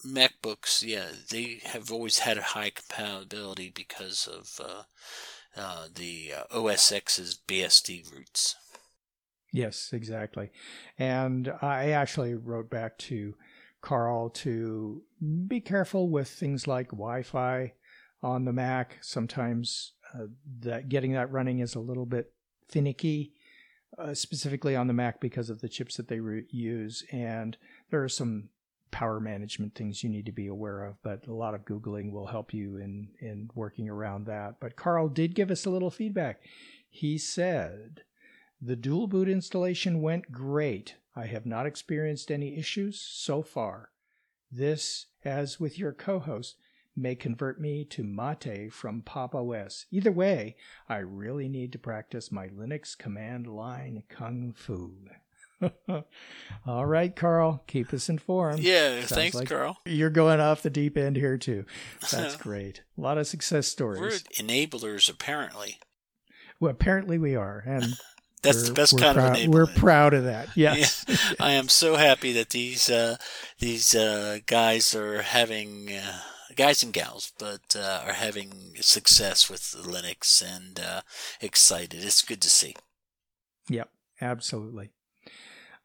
[0.04, 4.82] MacBooks, yeah, they have always had a high compatibility because of uh,
[5.56, 8.56] uh, the uh, BSD roots.
[9.52, 10.50] Yes, exactly.
[10.98, 13.34] And I actually wrote back to
[13.80, 15.02] Carl to
[15.46, 17.72] be careful with things like Wi-Fi
[18.22, 18.98] on the Mac.
[19.00, 20.26] Sometimes uh,
[20.61, 22.32] that getting that running is a little bit
[22.68, 23.32] finicky,
[23.98, 27.04] uh, specifically on the Mac because of the chips that they re- use.
[27.11, 27.56] And
[27.90, 28.50] there are some
[28.90, 32.27] power management things you need to be aware of, but a lot of Googling will
[32.27, 34.57] help you in, in working around that.
[34.61, 36.40] But Carl did give us a little feedback.
[36.90, 38.03] He said,
[38.61, 40.94] The dual boot installation went great.
[41.14, 43.90] I have not experienced any issues so far.
[44.51, 46.57] This, as with your co host,
[46.96, 49.87] may convert me to Mate from Pop OS.
[49.90, 50.57] Either way,
[50.88, 54.94] I really need to practice my Linux command line kung fu.
[56.66, 58.61] All right, Carl, keep us informed.
[58.61, 59.79] Yeah, Sounds thanks, like Carl.
[59.85, 61.64] You're going off the deep end here too.
[62.11, 62.83] That's great.
[62.97, 64.01] A lot of success stories.
[64.01, 65.79] We're enablers, apparently.
[66.61, 67.85] Well, apparently we are, and
[68.42, 69.49] that's the best kind of enablement.
[69.49, 70.49] We're proud of that.
[70.57, 71.16] Yes, yeah.
[71.38, 73.16] I am so happy that these uh,
[73.59, 75.92] these uh, guys are having.
[75.92, 76.21] Uh,
[76.57, 81.03] guys and gals, but uh, are having success with Linux and uh,
[81.40, 82.03] excited.
[82.03, 82.75] It's good to see.
[83.68, 83.88] Yep,
[84.21, 84.90] absolutely.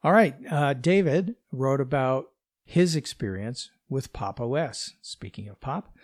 [0.03, 0.35] All right.
[0.49, 2.27] Uh, David wrote about
[2.65, 4.93] his experience with Pop OS.
[5.01, 5.95] Speaking of Pop,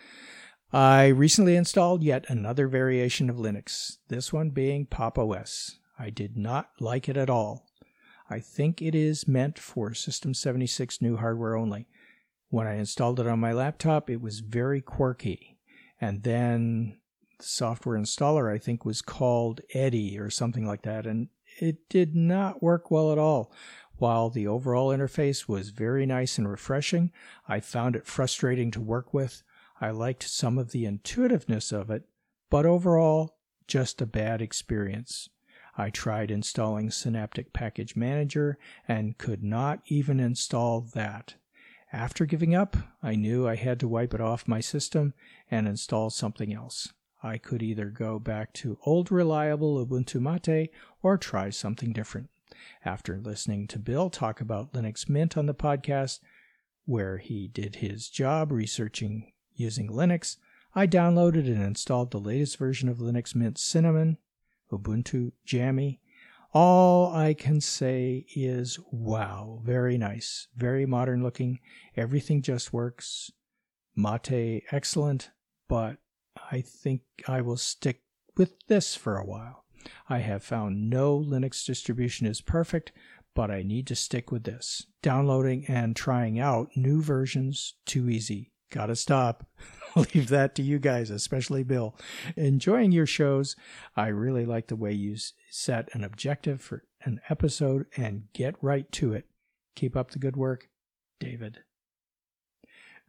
[0.72, 5.80] I recently installed yet another variation of Linux, this one being Pop OS.
[5.98, 7.66] I did not like it at all.
[8.30, 11.88] I think it is meant for System 76 new hardware only.
[12.50, 15.58] When I installed it on my laptop, it was very quirky.
[16.00, 16.98] And then
[17.40, 21.08] the software installer, I think, was called Eddie or something like that.
[21.08, 23.52] And it did not work well at all.
[23.98, 27.12] While the overall interface was very nice and refreshing,
[27.48, 29.44] I found it frustrating to work with.
[29.82, 32.04] I liked some of the intuitiveness of it,
[32.50, 35.30] but overall, just a bad experience.
[35.78, 41.36] I tried installing Synaptic Package Manager and could not even install that.
[41.92, 45.14] After giving up, I knew I had to wipe it off my system
[45.50, 46.94] and install something else.
[47.22, 52.30] I could either go back to old reliable Ubuntu Mate or try something different
[52.84, 56.20] after listening to Bill talk about Linux Mint on the podcast,
[56.86, 60.38] where he did his job researching using Linux,
[60.74, 64.18] I downloaded and installed the latest version of Linux Mint Cinnamon,
[64.72, 66.00] Ubuntu Jammy.
[66.54, 71.60] All I can say is wow, very nice, very modern looking.
[71.96, 73.32] Everything just works.
[73.96, 75.32] Mate, excellent,
[75.68, 75.98] but
[76.52, 78.02] I think I will stick
[78.38, 79.66] with this for a while.
[80.08, 82.92] I have found no Linux distribution is perfect,
[83.36, 84.86] but I need to stick with this.
[85.02, 88.52] Downloading and trying out new versions, too easy.
[88.72, 89.48] Gotta stop.
[89.96, 91.96] Leave that to you guys, especially Bill.
[92.36, 93.56] Enjoying your shows.
[93.96, 95.16] I really like the way you
[95.50, 99.26] set an objective for an episode and get right to it.
[99.76, 100.68] Keep up the good work,
[101.20, 101.60] David.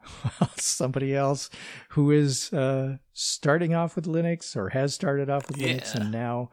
[0.57, 1.51] somebody else
[1.91, 5.69] who is uh, starting off with Linux or has started off with yeah.
[5.69, 6.51] Linux and now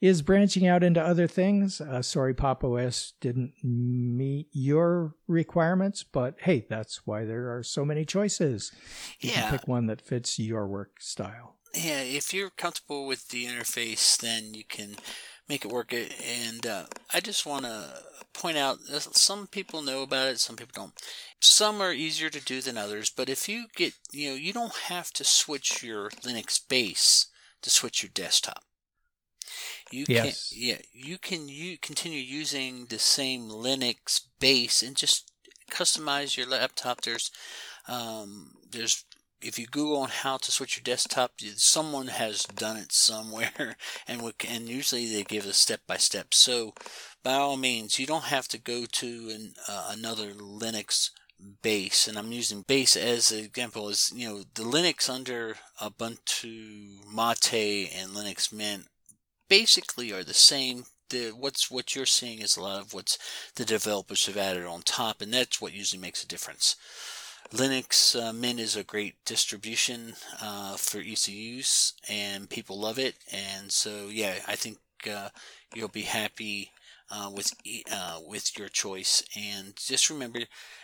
[0.00, 1.80] is branching out into other things.
[1.80, 7.84] Uh, sorry, Pop OS didn't meet your requirements, but hey, that's why there are so
[7.84, 8.72] many choices.
[9.20, 9.42] You yeah.
[9.42, 11.56] can pick one that fits your work style.
[11.74, 14.96] Yeah, if you're comfortable with the interface, then you can
[15.48, 15.92] make it work.
[15.92, 18.02] And uh, I just want to
[18.34, 20.92] point out some people know about it, some people don't.
[21.40, 24.74] Some are easier to do than others, but if you get, you know, you don't
[24.88, 27.26] have to switch your Linux base
[27.62, 28.64] to switch your desktop.
[29.90, 30.50] You yes.
[30.50, 35.32] can, yeah, you can you continue using the same Linux base and just
[35.70, 37.00] customize your laptop.
[37.00, 37.30] There's,
[37.88, 39.04] um, there's
[39.40, 43.76] if you Google on how to switch your desktop, someone has done it somewhere,
[44.08, 46.34] and we, and usually they give a step by step.
[46.34, 46.74] So,
[47.22, 51.10] by all means, you don't have to go to an, uh, another Linux
[51.62, 53.88] base, and I'm using base as an example.
[53.88, 58.86] Is you know the Linux under Ubuntu Mate and Linux Mint
[59.48, 60.84] basically are the same.
[61.10, 63.18] The what's what you're seeing is a lot of what's
[63.54, 66.76] the developers have added on top, and that's what usually makes a difference.
[67.52, 73.14] Linux uh, Mint is a great distribution uh, for easy use, and people love it.
[73.32, 74.78] And so, yeah, I think
[75.10, 75.30] uh,
[75.74, 76.72] you'll be happy
[77.10, 77.54] uh, with
[77.90, 79.22] uh, with your choice.
[79.34, 80.40] And just remember,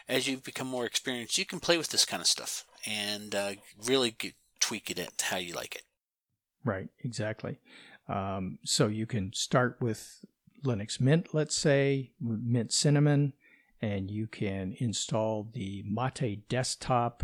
[0.09, 3.53] as you become more experienced, you can play with this kind of stuff and uh,
[3.87, 5.83] really get, tweak it at how you like it.
[6.65, 7.59] Right, exactly.
[8.09, 10.25] Um, so you can start with
[10.65, 13.35] Linux Mint, let's say, Mint Cinnamon,
[13.85, 17.23] and you can install the Mate desktop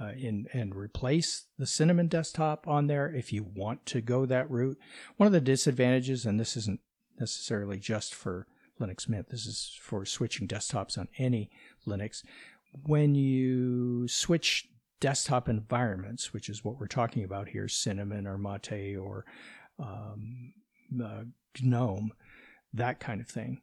[0.00, 4.50] uh, in, and replace the Cinnamon desktop on there if you want to go that
[4.50, 4.76] route.
[5.16, 6.80] One of the disadvantages, and this isn't
[7.20, 8.48] necessarily just for
[8.80, 11.50] Linux Mint, this is for switching desktops on any
[11.86, 12.24] Linux.
[12.84, 14.68] When you switch
[14.98, 19.24] desktop environments, which is what we're talking about here, Cinnamon or Mate or
[19.78, 20.52] um,
[21.02, 21.22] uh,
[21.62, 22.10] GNOME,
[22.74, 23.60] that kind of thing.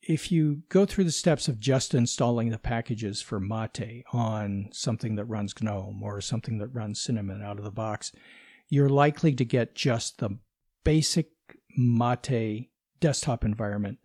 [0.00, 5.16] If you go through the steps of just installing the packages for Mate on something
[5.16, 8.12] that runs GNOME or something that runs Cinnamon out of the box,
[8.68, 10.38] you're likely to get just the
[10.84, 11.30] basic
[11.76, 12.70] Mate
[13.00, 13.98] desktop environment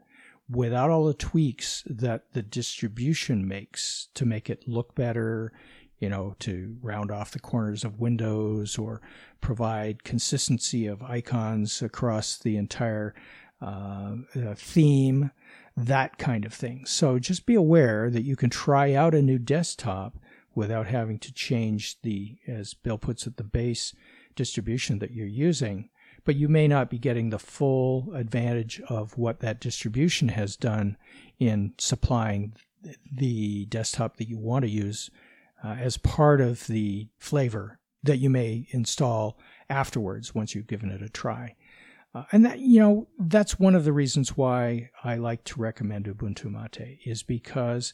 [0.49, 5.53] without all the tweaks that the distribution makes to make it look better,
[5.99, 9.01] you know, to round off the corners of windows or
[9.41, 13.15] provide consistency of icons across the entire
[13.61, 15.31] uh, uh, theme,
[15.75, 16.85] that kind of thing.
[16.85, 20.17] So just be aware that you can try out a new desktop
[20.55, 23.93] without having to change the, as Bill puts it, the base
[24.35, 25.89] distribution that you're using.
[26.25, 30.95] But you may not be getting the full advantage of what that distribution has done
[31.39, 32.53] in supplying
[33.11, 35.09] the desktop that you want to use
[35.63, 39.37] uh, as part of the flavor that you may install
[39.69, 41.55] afterwards once you've given it a try.
[42.15, 46.05] Uh, and that, you know, that's one of the reasons why I like to recommend
[46.05, 47.93] Ubuntu Mate is because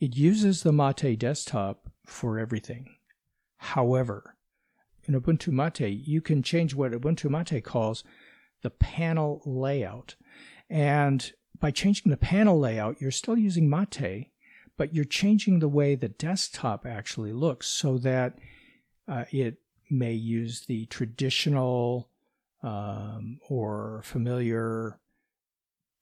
[0.00, 2.94] it uses the Mate desktop for everything.
[3.56, 4.36] However,
[5.06, 8.04] in Ubuntu Mate, you can change what Ubuntu Mate calls
[8.62, 10.14] the panel layout.
[10.68, 14.30] And by changing the panel layout, you're still using Mate,
[14.76, 18.38] but you're changing the way the desktop actually looks so that
[19.08, 19.56] uh, it
[19.90, 22.10] may use the traditional
[22.62, 24.98] um, or familiar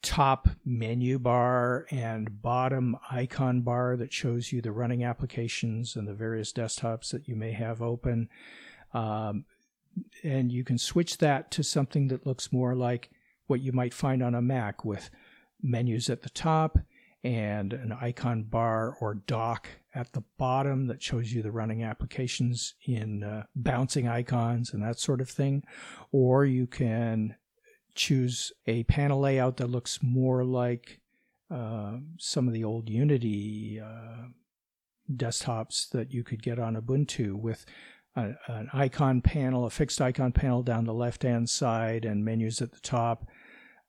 [0.02, 6.14] top menu bar and bottom icon bar that shows you the running applications and the
[6.14, 8.28] various desktops that you may have open.
[8.94, 9.44] Um,
[10.22, 13.10] and you can switch that to something that looks more like
[13.46, 15.10] what you might find on a Mac with
[15.62, 16.78] menus at the top
[17.24, 22.74] and an icon bar or dock at the bottom that shows you the running applications
[22.86, 25.64] in uh, bouncing icons and that sort of thing.
[26.12, 27.34] Or you can
[27.94, 31.00] choose a panel layout that looks more like
[31.50, 34.28] uh, some of the old Unity uh,
[35.12, 37.64] desktops that you could get on Ubuntu with
[38.14, 42.60] a, an icon panel, a fixed icon panel down the left hand side, and menus
[42.60, 43.26] at the top.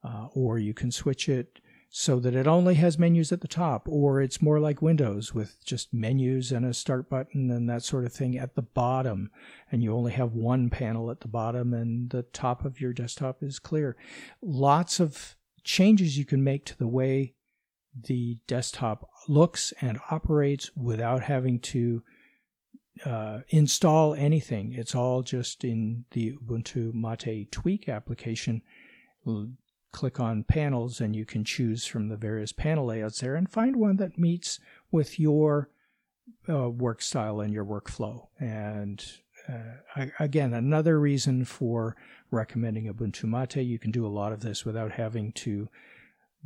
[0.03, 1.59] Uh, or you can switch it
[1.89, 5.63] so that it only has menus at the top, or it's more like Windows with
[5.65, 9.29] just menus and a start button and that sort of thing at the bottom,
[9.71, 13.41] and you only have one panel at the bottom and the top of your desktop
[13.41, 13.95] is clear.
[14.41, 17.33] Lots of changes you can make to the way
[18.03, 22.03] the desktop looks and operates without having to
[23.05, 24.73] uh, install anything.
[24.73, 28.61] It's all just in the Ubuntu Mate Tweak application
[29.97, 33.75] click on panels and you can choose from the various panel layouts there and find
[33.75, 34.59] one that meets
[34.91, 35.71] with your
[36.47, 38.27] uh, work style and your workflow.
[38.39, 39.03] And
[39.49, 41.95] uh, again, another reason for
[42.29, 43.63] recommending Ubuntu Mate.
[43.65, 45.67] You can do a lot of this without having to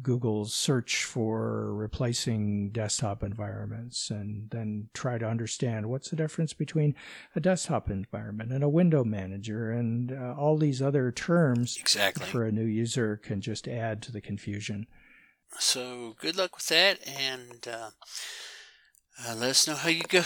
[0.01, 6.95] Google's search for replacing desktop environments and then try to understand what's the difference between
[7.35, 12.25] a desktop environment and a window manager and uh, all these other terms exactly.
[12.25, 14.87] for a new user can just add to the confusion.
[15.59, 17.91] So good luck with that and uh,
[19.27, 20.23] uh, let us know how you go,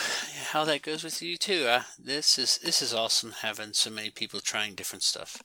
[0.51, 1.65] how that goes with you too.
[1.67, 5.41] Uh, this is this is awesome having so many people trying different stuff.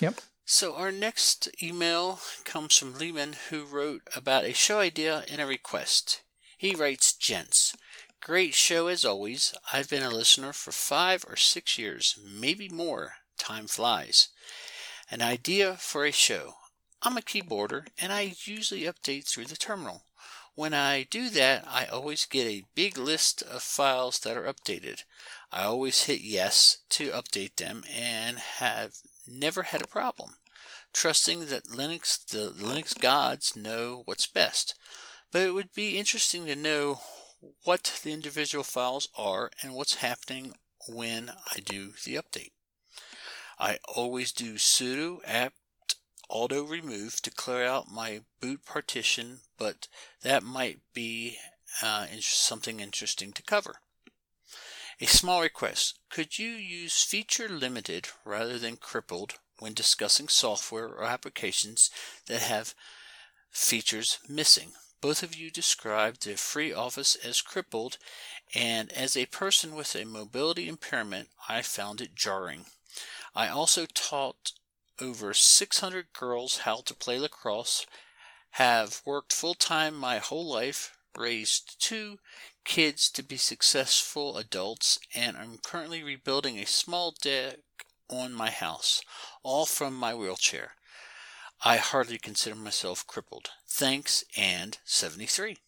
[0.00, 0.20] Yep.
[0.50, 5.46] So our next email comes from Lehman, who wrote about a show idea and a
[5.46, 6.22] request.
[6.56, 7.76] He writes, Gents,
[8.22, 9.54] great show as always.
[9.74, 13.16] I've been a listener for five or six years, maybe more.
[13.36, 14.28] Time flies.
[15.10, 16.54] An idea for a show.
[17.02, 20.04] I'm a keyboarder and I usually update through the terminal.
[20.54, 25.04] When I do that, I always get a big list of files that are updated.
[25.52, 28.94] I always hit yes to update them and have
[29.28, 30.36] never had a problem,
[30.92, 34.74] trusting that Linux, the Linux gods know what's best.
[35.30, 37.00] But it would be interesting to know
[37.64, 40.54] what the individual files are and what's happening
[40.88, 42.52] when I do the update.
[43.58, 45.56] I always do sudo apt
[46.28, 49.88] auto remove to clear out my boot partition, but
[50.22, 51.38] that might be
[51.82, 53.76] uh, something interesting to cover.
[55.00, 56.00] A small request.
[56.10, 61.90] Could you use feature limited rather than crippled when discussing software or applications
[62.26, 62.74] that have
[63.52, 64.72] features missing?
[65.00, 67.98] Both of you described the FreeOffice as crippled,
[68.52, 72.66] and as a person with a mobility impairment, I found it jarring.
[73.36, 74.50] I also taught
[75.00, 77.86] over 600 girls how to play lacrosse,
[78.52, 82.18] have worked full time my whole life, raised two
[82.64, 87.58] kids to be successful adults, and I'm currently rebuilding a small deck
[88.08, 89.02] on my house,
[89.42, 90.72] all from my wheelchair.
[91.64, 93.50] I hardly consider myself crippled.
[93.66, 95.58] Thanks, and 73.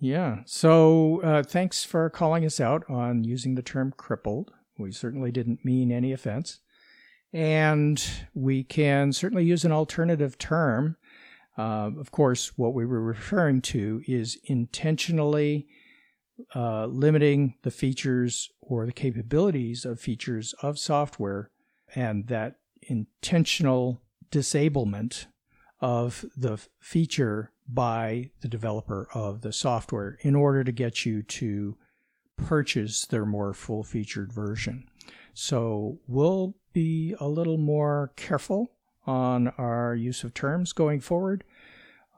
[0.00, 0.38] Yeah.
[0.46, 4.52] So uh, thanks for calling us out on using the term crippled.
[4.78, 6.60] We certainly didn't mean any offense.
[7.32, 8.02] And
[8.32, 10.96] we can certainly use an alternative term.
[11.58, 15.66] Uh, of course, what we were referring to is intentionally
[16.54, 21.50] uh, limiting the features or the capabilities of features of software,
[21.96, 24.00] and that intentional
[24.30, 25.26] disablement
[25.80, 31.76] of the feature by the developer of the software in order to get you to
[32.36, 34.88] purchase their more full featured version.
[35.34, 38.70] So we'll be a little more careful
[39.08, 41.42] on our use of terms going forward.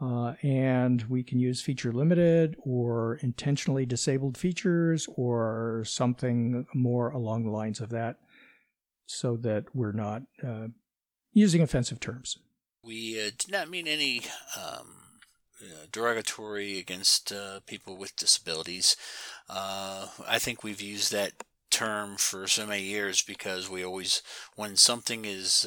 [0.03, 7.45] Uh, and we can use feature limited or intentionally disabled features or something more along
[7.45, 8.17] the lines of that
[9.07, 10.67] so that we're not uh,
[11.33, 12.39] using offensive terms.
[12.83, 14.23] We uh, did not mean any
[14.57, 14.97] um,
[15.63, 18.97] uh, derogatory against uh, people with disabilities.
[19.49, 21.33] Uh, I think we've used that
[21.71, 24.23] term for so many years because we always,
[24.57, 25.67] when something is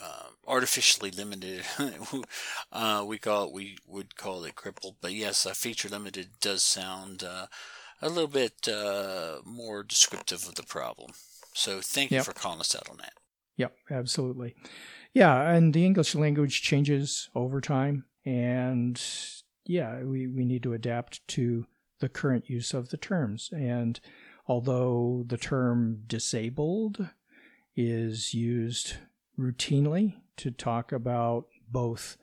[0.00, 1.62] uh, uh, uh, artificially limited,
[2.72, 4.96] uh, we call it, we would call it crippled.
[5.00, 7.46] But yes, feature limited does sound uh,
[8.02, 11.12] a little bit uh, more descriptive of the problem.
[11.54, 12.20] So thank yep.
[12.20, 13.14] you for calling us out on that.
[13.56, 14.54] Yep, absolutely.
[15.12, 19.00] Yeah, and the English language changes over time, and
[19.64, 21.66] yeah, we, we need to adapt to
[22.00, 23.50] the current use of the terms.
[23.52, 24.00] And
[24.46, 27.08] although the term disabled
[27.76, 28.94] is used
[29.38, 32.16] routinely to talk about both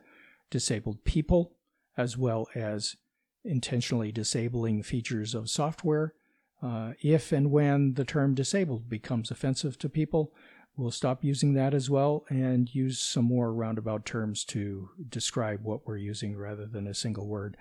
[0.50, 1.54] disabled people
[1.98, 2.96] as well as
[3.44, 6.14] intentionally disabling features of software.
[6.62, 10.32] Uh, if and when the term disabled becomes offensive to people,
[10.78, 15.86] we'll stop using that as well and use some more roundabout terms to describe what
[15.86, 17.58] we're using rather than a single word.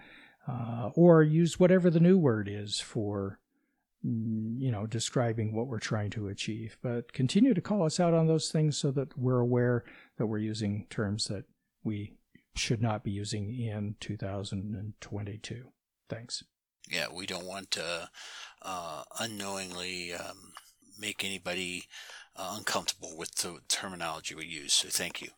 [0.49, 3.41] Uh, or use whatever the new word is for
[4.03, 6.77] you know, describing what we're trying to achieve.
[6.83, 9.85] But continue to call us out on those things so that we're aware
[10.17, 11.45] that we're using terms that
[11.85, 12.15] we
[12.55, 15.65] should not be using in 2022.
[16.09, 16.43] Thanks.
[16.91, 18.09] Yeah, we don't want to
[18.63, 20.53] uh, unknowingly um,
[20.99, 21.85] make anybody
[22.37, 24.73] uh, uncomfortable with the terminology we use.
[24.73, 25.29] So thank you.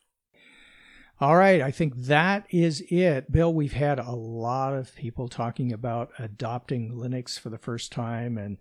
[1.21, 3.31] All right, I think that is it.
[3.31, 8.37] Bill, we've had a lot of people talking about adopting Linux for the first time
[8.37, 8.57] and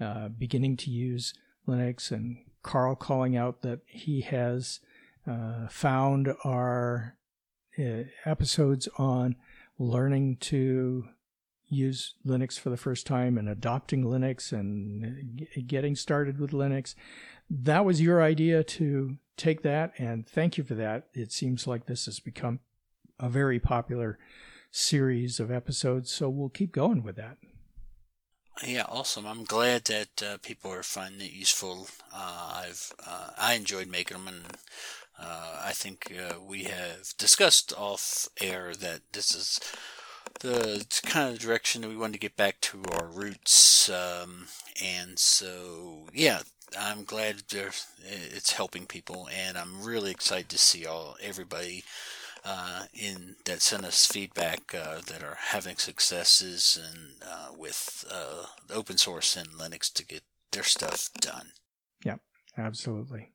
[0.00, 1.34] uh, beginning to use
[1.68, 4.80] Linux, and Carl calling out that he has
[5.30, 7.16] uh, found our
[7.78, 9.36] uh, episodes on
[9.78, 11.04] learning to
[11.68, 16.94] use Linux for the first time and adopting Linux and getting started with Linux.
[17.48, 21.08] That was your idea to take that and thank you for that.
[21.14, 22.60] It seems like this has become
[23.18, 24.18] a very popular
[24.70, 27.36] series of episodes, so we'll keep going with that.
[28.66, 29.26] Yeah, awesome.
[29.26, 31.88] I'm glad that uh, people are finding it useful.
[32.12, 34.44] Uh, I've uh, I enjoyed making them, and
[35.18, 39.60] uh, I think uh, we have discussed off air that this is
[40.40, 43.88] the kind of direction that we wanted to get back to our roots.
[43.88, 44.46] Um,
[44.82, 46.40] and so, yeah,
[46.78, 51.84] I'm glad it's helping people, and I'm really excited to see all everybody
[52.44, 58.46] uh, in that sent us feedback uh, that are having successes and uh, with uh,
[58.72, 61.52] open source and Linux to get their stuff done.
[62.04, 62.16] Yeah,
[62.56, 63.32] absolutely.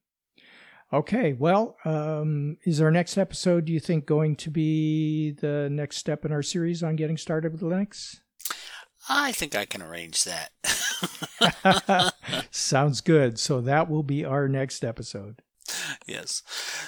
[0.94, 5.98] Okay, well, um, is our next episode, do you think, going to be the next
[5.98, 8.20] step in our series on getting started with Linux?
[9.08, 10.52] I think I can arrange that.
[12.52, 13.40] Sounds good.
[13.40, 15.42] So that will be our next episode.
[16.08, 16.44] Yes.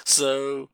[0.05, 0.69] So,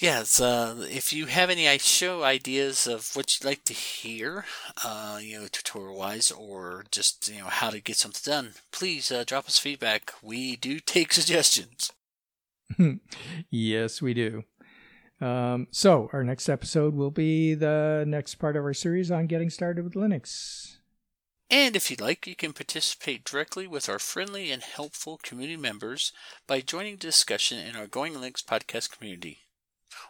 [0.00, 4.44] Yes, uh, if you have any show ideas of what you'd like to hear,
[4.84, 9.12] uh, you know, tutorial wise, or just you know how to get something done, please
[9.12, 10.12] uh, drop us feedback.
[10.20, 11.92] We do take suggestions.
[13.50, 14.44] yes, we do.
[15.24, 19.48] Um, so our next episode will be the next part of our series on getting
[19.48, 20.76] started with Linux.
[21.48, 26.12] And if you'd like, you can participate directly with our friendly and helpful community members
[26.46, 29.38] by joining the discussion in our Going Linux podcast community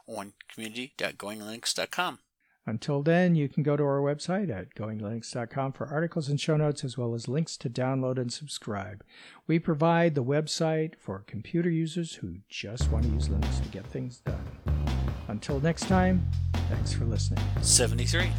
[0.08, 2.18] on community.goinglinux.com.
[2.66, 6.82] Until then, you can go to our website at goinglinux.com for articles and show notes,
[6.82, 9.04] as well as links to download and subscribe.
[9.46, 13.86] We provide the website for computer users who just want to use Linux to get
[13.86, 15.03] things done.
[15.28, 16.28] Until next time,
[16.68, 17.42] thanks for listening.
[17.62, 18.30] 73.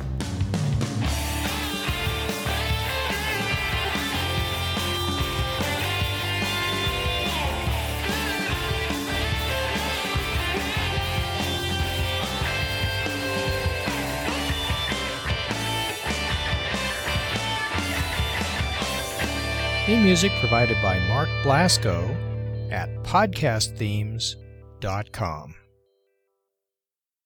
[19.85, 22.09] Theme music provided by Mark Blasco
[22.71, 25.55] at podcastthemes.com.